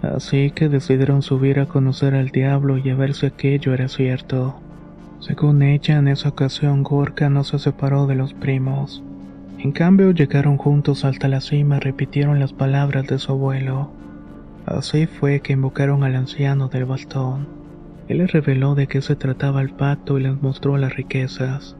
Así 0.00 0.50
que 0.50 0.70
decidieron 0.70 1.20
subir 1.20 1.60
a 1.60 1.66
conocer 1.66 2.14
al 2.14 2.30
diablo 2.30 2.78
y 2.78 2.88
a 2.88 2.94
ver 2.94 3.12
si 3.12 3.26
aquello 3.26 3.74
era 3.74 3.88
cierto. 3.88 4.58
Según 5.20 5.62
ella, 5.62 5.98
en 5.98 6.08
esa 6.08 6.30
ocasión 6.30 6.82
Gorka 6.82 7.28
no 7.28 7.44
se 7.44 7.58
separó 7.58 8.06
de 8.06 8.14
los 8.14 8.32
primos. 8.32 9.02
En 9.58 9.72
cambio, 9.72 10.12
llegaron 10.12 10.56
juntos 10.56 11.04
hasta 11.04 11.26
la 11.26 11.40
cima 11.40 11.78
y 11.78 11.80
repitieron 11.80 12.38
las 12.38 12.52
palabras 12.52 13.06
de 13.08 13.18
su 13.18 13.32
abuelo. 13.32 13.90
Así 14.66 15.06
fue 15.06 15.40
que 15.40 15.54
invocaron 15.54 16.04
al 16.04 16.14
anciano 16.14 16.68
del 16.68 16.84
bastón. 16.84 17.48
Él 18.06 18.18
les 18.18 18.30
reveló 18.30 18.76
de 18.76 18.86
qué 18.86 19.02
se 19.02 19.16
trataba 19.16 19.60
el 19.60 19.70
pacto 19.70 20.18
y 20.18 20.22
les 20.22 20.40
mostró 20.40 20.76
las 20.76 20.94
riquezas. 20.94 21.76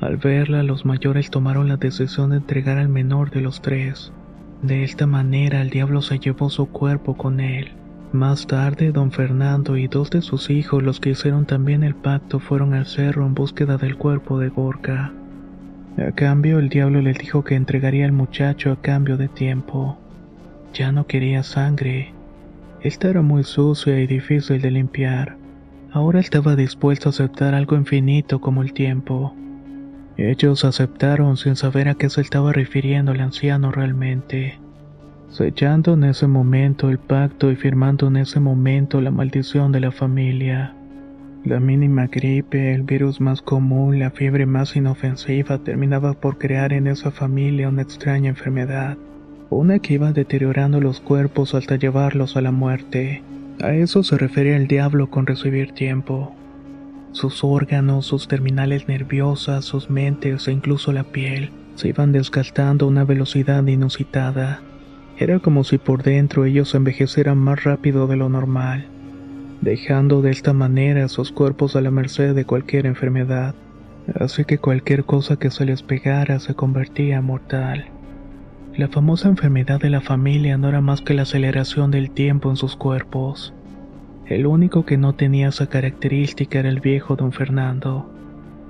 Al 0.00 0.18
verla, 0.18 0.62
los 0.62 0.84
mayores 0.84 1.30
tomaron 1.30 1.68
la 1.68 1.76
decisión 1.76 2.30
de 2.30 2.36
entregar 2.36 2.78
al 2.78 2.88
menor 2.88 3.30
de 3.30 3.40
los 3.40 3.62
tres. 3.62 4.12
De 4.62 4.84
esta 4.84 5.06
manera, 5.06 5.62
el 5.62 5.70
diablo 5.70 6.02
se 6.02 6.18
llevó 6.18 6.50
su 6.50 6.66
cuerpo 6.66 7.16
con 7.16 7.40
él. 7.40 7.72
Más 8.12 8.46
tarde, 8.46 8.92
don 8.92 9.10
Fernando 9.10 9.76
y 9.76 9.88
dos 9.88 10.10
de 10.10 10.20
sus 10.20 10.50
hijos, 10.50 10.82
los 10.82 11.00
que 11.00 11.10
hicieron 11.10 11.46
también 11.46 11.82
el 11.82 11.94
pacto, 11.94 12.40
fueron 12.40 12.74
al 12.74 12.84
cerro 12.86 13.24
en 13.24 13.34
búsqueda 13.34 13.78
del 13.78 13.96
cuerpo 13.96 14.38
de 14.38 14.48
Gorka. 14.48 15.12
A 16.00 16.12
cambio, 16.12 16.58
el 16.58 16.70
diablo 16.70 17.02
les 17.02 17.18
dijo 17.18 17.44
que 17.44 17.56
entregaría 17.56 18.06
al 18.06 18.12
muchacho 18.12 18.72
a 18.72 18.80
cambio 18.80 19.18
de 19.18 19.28
tiempo. 19.28 19.98
Ya 20.72 20.92
no 20.92 21.06
quería 21.06 21.42
sangre. 21.42 22.14
Esta 22.80 23.10
era 23.10 23.20
muy 23.20 23.44
sucia 23.44 24.00
y 24.00 24.06
difícil 24.06 24.62
de 24.62 24.70
limpiar. 24.70 25.36
Ahora 25.92 26.20
estaba 26.20 26.56
dispuesto 26.56 27.08
a 27.08 27.10
aceptar 27.10 27.54
algo 27.54 27.76
infinito 27.76 28.40
como 28.40 28.62
el 28.62 28.72
tiempo. 28.72 29.34
Ellos 30.16 30.64
aceptaron 30.64 31.36
sin 31.36 31.54
saber 31.54 31.88
a 31.90 31.94
qué 31.94 32.08
se 32.08 32.22
estaba 32.22 32.54
refiriendo 32.54 33.12
el 33.12 33.20
anciano 33.20 33.70
realmente. 33.70 34.58
Sellando 35.28 35.92
en 35.92 36.04
ese 36.04 36.26
momento 36.26 36.88
el 36.88 36.98
pacto 36.98 37.50
y 37.50 37.56
firmando 37.56 38.08
en 38.08 38.16
ese 38.16 38.40
momento 38.40 39.02
la 39.02 39.10
maldición 39.10 39.70
de 39.70 39.80
la 39.80 39.92
familia. 39.92 40.74
La 41.44 41.60
mínima 41.60 42.06
gripe, 42.06 42.74
el 42.74 42.82
virus 42.82 43.20
más 43.20 43.42
común, 43.42 43.98
la 43.98 44.10
fiebre 44.10 44.46
más 44.46 44.76
inofensiva 44.76 45.58
terminaba 45.58 46.12
por 46.12 46.38
crear 46.38 46.72
en 46.72 46.86
esa 46.86 47.10
familia 47.10 47.68
una 47.68 47.82
extraña 47.82 48.28
enfermedad 48.28 48.98
una 49.50 49.80
que 49.80 49.94
iba 49.94 50.12
deteriorando 50.12 50.80
los 50.80 51.00
cuerpos 51.00 51.54
hasta 51.54 51.74
llevarlos 51.74 52.36
a 52.36 52.40
la 52.40 52.52
muerte. 52.52 53.22
A 53.60 53.74
eso 53.74 54.04
se 54.04 54.16
refería 54.16 54.56
el 54.56 54.68
diablo 54.68 55.10
con 55.10 55.26
recibir 55.26 55.72
tiempo. 55.72 56.32
Sus 57.10 57.42
órganos, 57.42 58.06
sus 58.06 58.28
terminales 58.28 58.86
nerviosas, 58.86 59.64
sus 59.64 59.90
mentes 59.90 60.46
e 60.46 60.52
incluso 60.52 60.92
la 60.92 61.02
piel 61.02 61.50
se 61.74 61.88
iban 61.88 62.12
desgastando 62.12 62.86
a 62.86 62.88
una 62.88 63.04
velocidad 63.04 63.66
inusitada. 63.66 64.62
Era 65.18 65.40
como 65.40 65.64
si 65.64 65.78
por 65.78 66.04
dentro 66.04 66.44
ellos 66.44 66.74
envejecieran 66.74 67.36
más 67.36 67.64
rápido 67.64 68.06
de 68.06 68.16
lo 68.16 68.28
normal, 68.28 68.86
dejando 69.60 70.22
de 70.22 70.30
esta 70.30 70.52
manera 70.52 71.08
sus 71.08 71.32
cuerpos 71.32 71.76
a 71.76 71.80
la 71.80 71.90
merced 71.90 72.34
de 72.34 72.44
cualquier 72.44 72.86
enfermedad. 72.86 73.54
Así 74.14 74.44
que 74.44 74.58
cualquier 74.58 75.04
cosa 75.04 75.36
que 75.36 75.50
se 75.50 75.64
les 75.64 75.82
pegara 75.82 76.40
se 76.40 76.54
convertía 76.54 77.20
mortal. 77.20 77.86
La 78.76 78.88
famosa 78.88 79.28
enfermedad 79.28 79.80
de 79.80 79.90
la 79.90 80.00
familia 80.00 80.56
no 80.56 80.68
era 80.68 80.80
más 80.80 81.00
que 81.02 81.14
la 81.14 81.22
aceleración 81.22 81.90
del 81.90 82.10
tiempo 82.10 82.50
en 82.50 82.56
sus 82.56 82.76
cuerpos. 82.76 83.52
El 84.26 84.46
único 84.46 84.84
que 84.84 84.96
no 84.96 85.14
tenía 85.14 85.48
esa 85.48 85.66
característica 85.66 86.60
era 86.60 86.68
el 86.68 86.80
viejo 86.80 87.16
don 87.16 87.32
Fernando, 87.32 88.08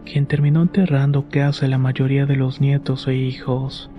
quien 0.04 0.26
terminó 0.26 0.62
enterrando 0.62 1.28
casi 1.28 1.66
a 1.66 1.68
la 1.68 1.78
mayoría 1.78 2.26
de 2.26 2.36
los 2.36 2.60
nietos 2.60 3.06
e 3.08 3.14
hijos. 3.14 3.90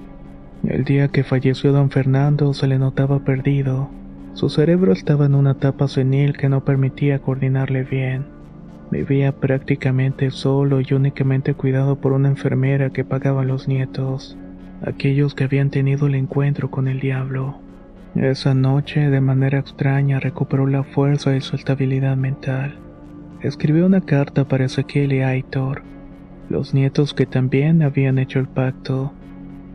El 0.63 0.83
día 0.83 1.07
que 1.07 1.23
falleció 1.23 1.71
don 1.71 1.91
Fernando 1.91 2.53
se 2.53 2.67
le 2.67 2.79
notaba 2.79 3.19
perdido. 3.19 3.89
Su 4.33 4.49
cerebro 4.49 4.93
estaba 4.93 5.25
en 5.25 5.35
una 5.35 5.51
etapa 5.51 5.87
senil 5.87 6.37
que 6.37 6.49
no 6.49 6.63
permitía 6.63 7.19
coordinarle 7.19 7.83
bien. 7.83 8.25
Vivía 8.91 9.31
prácticamente 9.31 10.31
solo 10.31 10.81
y 10.81 10.93
únicamente 10.93 11.53
cuidado 11.53 11.95
por 11.97 12.13
una 12.13 12.29
enfermera 12.29 12.89
que 12.89 13.05
pagaba 13.05 13.41
a 13.41 13.45
los 13.45 13.67
nietos 13.67 14.37
aquellos 14.83 15.35
que 15.35 15.43
habían 15.43 15.69
tenido 15.69 16.07
el 16.07 16.15
encuentro 16.15 16.71
con 16.71 16.87
el 16.87 16.99
diablo. 16.99 17.59
Esa 18.15 18.53
noche, 18.53 19.09
de 19.09 19.21
manera 19.21 19.59
extraña, 19.59 20.19
recuperó 20.19 20.67
la 20.67 20.83
fuerza 20.83 21.35
y 21.35 21.41
su 21.41 21.55
estabilidad 21.55 22.17
mental. 22.17 22.75
Escribió 23.41 23.85
una 23.85 24.01
carta 24.01 24.47
para 24.47 24.65
Ezequiel 24.65 25.13
y 25.13 25.21
Aitor, 25.21 25.83
los 26.49 26.73
nietos 26.73 27.13
que 27.13 27.25
también 27.25 27.81
habían 27.81 28.19
hecho 28.19 28.39
el 28.39 28.47
pacto. 28.47 29.13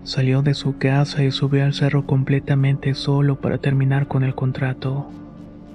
Salió 0.07 0.43
de 0.43 0.55
su 0.55 0.79
casa 0.79 1.25
y 1.25 1.33
subió 1.33 1.65
al 1.65 1.75
cerro 1.75 2.07
completamente 2.07 2.95
solo 2.95 3.41
para 3.41 3.59
terminar 3.59 4.07
con 4.07 4.23
el 4.23 4.37
contrato. 4.37 5.11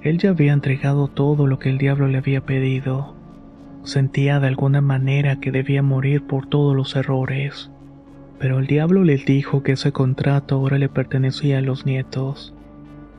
Él 0.00 0.16
ya 0.16 0.30
había 0.30 0.54
entregado 0.54 1.08
todo 1.08 1.46
lo 1.46 1.58
que 1.58 1.68
el 1.68 1.76
diablo 1.76 2.08
le 2.08 2.16
había 2.16 2.40
pedido. 2.40 3.14
Sentía 3.84 4.40
de 4.40 4.46
alguna 4.46 4.80
manera 4.80 5.38
que 5.38 5.52
debía 5.52 5.82
morir 5.82 6.26
por 6.26 6.46
todos 6.46 6.74
los 6.74 6.96
errores. 6.96 7.70
Pero 8.38 8.58
el 8.58 8.66
diablo 8.66 9.04
les 9.04 9.26
dijo 9.26 9.62
que 9.62 9.72
ese 9.72 9.92
contrato 9.92 10.54
ahora 10.54 10.78
le 10.78 10.88
pertenecía 10.88 11.58
a 11.58 11.60
los 11.60 11.84
nietos, 11.84 12.54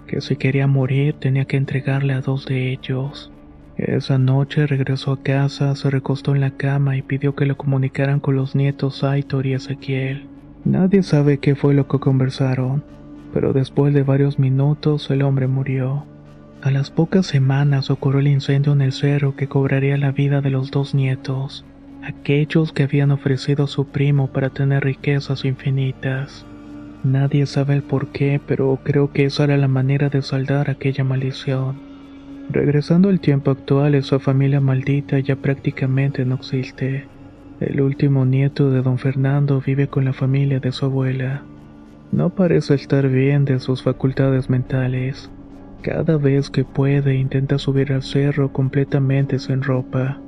que 0.07 0.19
si 0.19 0.35
quería 0.35 0.65
morir 0.65 1.13
tenía 1.19 1.45
que 1.45 1.57
entregarle 1.57 2.13
a 2.13 2.21
dos 2.21 2.47
de 2.47 2.71
ellos. 2.71 3.31
Esa 3.77 4.17
noche 4.17 4.65
regresó 4.65 5.11
a 5.11 5.21
casa, 5.21 5.75
se 5.75 5.91
recostó 5.91 6.33
en 6.33 6.41
la 6.41 6.57
cama 6.57 6.97
y 6.97 7.03
pidió 7.03 7.35
que 7.35 7.45
lo 7.45 7.55
comunicaran 7.55 8.19
con 8.19 8.35
los 8.35 8.55
nietos 8.55 9.03
Aitor 9.03 9.45
y 9.45 9.53
Ezequiel. 9.53 10.32
Nadie 10.65 11.03
sabe 11.03 11.39
qué 11.39 11.55
fue 11.55 11.73
lo 11.73 11.87
que 11.87 11.99
conversaron, 11.99 12.83
pero 13.33 13.51
después 13.51 13.93
de 13.93 14.03
varios 14.03 14.39
minutos 14.39 15.11
el 15.11 15.21
hombre 15.21 15.47
murió. 15.47 16.05
A 16.61 16.71
las 16.71 16.89
pocas 16.89 17.25
semanas 17.25 17.89
ocurrió 17.89 18.21
el 18.21 18.27
incendio 18.27 18.71
en 18.71 18.81
el 18.81 18.93
cerro 18.93 19.35
que 19.35 19.47
cobraría 19.47 19.97
la 19.97 20.11
vida 20.11 20.39
de 20.39 20.51
los 20.51 20.71
dos 20.71 20.95
nietos, 20.95 21.65
aquellos 22.01 22.71
que 22.71 22.83
habían 22.83 23.11
ofrecido 23.11 23.65
a 23.65 23.67
su 23.67 23.87
primo 23.87 24.27
para 24.27 24.51
tener 24.51 24.85
riquezas 24.85 25.43
infinitas. 25.43 26.45
Nadie 27.03 27.45
sabe 27.45 27.73
el 27.73 27.83
por 27.83 28.13
qué, 28.13 28.39
pero 28.47 28.79
creo 28.81 29.11
que 29.11 29.25
esa 29.25 29.43
era 29.43 29.57
la 29.57 29.67
manera 29.67 30.07
de 30.07 30.21
saldar 30.21 30.69
aquella 30.69 31.03
maldición. 31.03 31.75
Regresando 32.49 33.09
al 33.09 33.19
tiempo 33.19 33.51
actual, 33.51 33.95
esa 33.95 34.19
familia 34.19 34.61
maldita 34.61 35.19
ya 35.19 35.35
prácticamente 35.35 36.23
no 36.23 36.35
existe. 36.35 37.05
El 37.63 37.79
último 37.79 38.25
nieto 38.25 38.71
de 38.71 38.81
don 38.81 38.97
Fernando 38.97 39.61
vive 39.65 39.87
con 39.87 40.03
la 40.03 40.11
familia 40.11 40.59
de 40.59 40.73
su 40.73 40.83
abuela. 40.83 41.43
No 42.11 42.29
parece 42.29 42.73
estar 42.73 43.07
bien 43.07 43.45
de 43.45 43.59
sus 43.59 43.83
facultades 43.83 44.49
mentales. 44.49 45.31
Cada 45.81 46.17
vez 46.17 46.49
que 46.49 46.65
puede 46.65 47.15
intenta 47.15 47.57
subir 47.57 47.93
al 47.93 48.03
cerro 48.03 48.51
completamente 48.51 49.39
sin 49.39 49.63
ropa. 49.63 50.19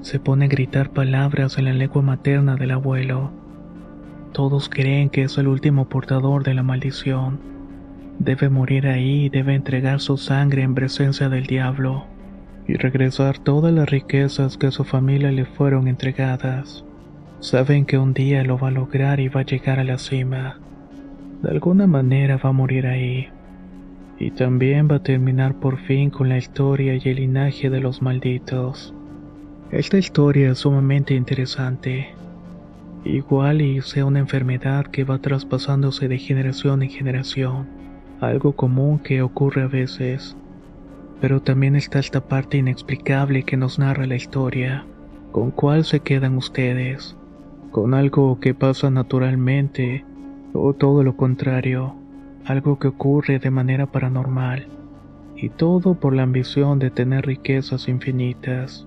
Se 0.00 0.18
pone 0.18 0.46
a 0.46 0.48
gritar 0.48 0.88
palabras 0.88 1.58
en 1.58 1.66
la 1.66 1.74
lengua 1.74 2.00
materna 2.00 2.56
del 2.56 2.70
abuelo. 2.70 3.32
Todos 4.32 4.70
creen 4.70 5.10
que 5.10 5.24
es 5.24 5.36
el 5.36 5.46
último 5.46 5.90
portador 5.90 6.42
de 6.42 6.54
la 6.54 6.62
maldición. 6.62 7.38
Debe 8.18 8.48
morir 8.48 8.86
ahí 8.86 9.26
y 9.26 9.28
debe 9.28 9.54
entregar 9.54 10.00
su 10.00 10.16
sangre 10.16 10.62
en 10.62 10.74
presencia 10.74 11.28
del 11.28 11.44
diablo 11.44 12.06
y 12.68 12.74
regresar 12.74 13.38
todas 13.38 13.72
las 13.72 13.88
riquezas 13.88 14.58
que 14.58 14.66
a 14.68 14.70
su 14.70 14.84
familia 14.84 15.32
le 15.32 15.46
fueron 15.46 15.88
entregadas. 15.88 16.84
Saben 17.40 17.86
que 17.86 17.96
un 17.96 18.12
día 18.12 18.44
lo 18.44 18.58
va 18.58 18.68
a 18.68 18.72
lograr 18.72 19.20
y 19.20 19.28
va 19.28 19.40
a 19.40 19.44
llegar 19.44 19.80
a 19.80 19.84
la 19.84 19.96
cima. 19.96 20.60
De 21.42 21.50
alguna 21.50 21.86
manera 21.86 22.36
va 22.36 22.50
a 22.50 22.52
morir 22.52 22.86
ahí. 22.86 23.28
Y 24.18 24.32
también 24.32 24.88
va 24.90 24.96
a 24.96 25.02
terminar 25.02 25.54
por 25.54 25.78
fin 25.78 26.10
con 26.10 26.28
la 26.28 26.36
historia 26.36 26.94
y 26.94 27.00
el 27.08 27.16
linaje 27.16 27.70
de 27.70 27.80
los 27.80 28.02
malditos. 28.02 28.92
Esta 29.70 29.96
historia 29.96 30.50
es 30.50 30.58
sumamente 30.58 31.14
interesante. 31.14 32.08
Igual 33.04 33.62
y 33.62 33.80
sea 33.80 34.04
una 34.04 34.18
enfermedad 34.18 34.86
que 34.86 35.04
va 35.04 35.18
traspasándose 35.18 36.08
de 36.08 36.18
generación 36.18 36.82
en 36.82 36.90
generación, 36.90 37.66
algo 38.20 38.52
común 38.52 38.98
que 38.98 39.22
ocurre 39.22 39.62
a 39.62 39.68
veces. 39.68 40.36
Pero 41.20 41.42
también 41.42 41.74
está 41.76 41.98
esta 41.98 42.20
parte 42.20 42.58
inexplicable 42.58 43.42
que 43.42 43.56
nos 43.56 43.78
narra 43.78 44.06
la 44.06 44.16
historia. 44.16 44.84
¿Con 45.32 45.50
cuál 45.50 45.84
se 45.84 46.00
quedan 46.00 46.36
ustedes? 46.36 47.16
¿Con 47.70 47.94
algo 47.94 48.40
que 48.40 48.54
pasa 48.54 48.90
naturalmente 48.90 50.04
o 50.52 50.72
todo 50.74 51.02
lo 51.02 51.16
contrario? 51.16 51.94
Algo 52.44 52.78
que 52.78 52.88
ocurre 52.88 53.38
de 53.38 53.50
manera 53.50 53.86
paranormal. 53.86 54.68
Y 55.36 55.50
todo 55.50 55.94
por 55.94 56.14
la 56.14 56.22
ambición 56.22 56.78
de 56.78 56.90
tener 56.90 57.26
riquezas 57.26 57.88
infinitas. 57.88 58.86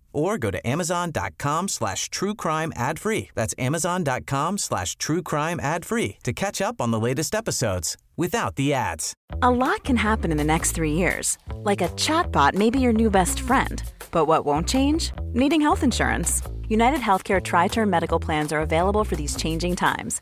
or 0.13 0.37
go 0.37 0.51
to 0.51 0.65
amazon.com 0.67 1.67
slash 1.67 2.09
true 2.09 2.35
crime 2.35 2.71
ad 2.75 2.99
free. 2.99 3.29
That's 3.35 3.55
amazon.com 3.57 4.57
slash 4.57 4.95
true 4.97 5.21
crime 5.21 5.59
ad 5.59 5.85
free 5.85 6.17
to 6.23 6.33
catch 6.33 6.61
up 6.61 6.81
on 6.81 6.91
the 6.91 6.99
latest 6.99 7.35
episodes 7.35 7.97
without 8.17 8.55
the 8.55 8.73
ads. 8.73 9.13
A 9.41 9.49
lot 9.49 9.83
can 9.83 9.95
happen 9.95 10.31
in 10.31 10.37
the 10.37 10.43
next 10.43 10.71
three 10.71 10.93
years. 10.93 11.37
Like 11.55 11.81
a 11.81 11.89
chatbot 11.89 12.53
may 12.53 12.69
be 12.69 12.79
your 12.79 12.93
new 12.93 13.09
best 13.09 13.39
friend. 13.41 13.81
But 14.11 14.25
what 14.25 14.45
won't 14.45 14.67
change? 14.67 15.11
Needing 15.33 15.61
health 15.61 15.83
insurance. 15.83 16.41
United 16.67 16.99
Healthcare 17.01 17.43
Tri 17.43 17.67
Term 17.67 17.89
Medical 17.89 18.19
Plans 18.19 18.53
are 18.53 18.61
available 18.61 19.03
for 19.03 19.15
these 19.15 19.35
changing 19.35 19.75
times. 19.75 20.21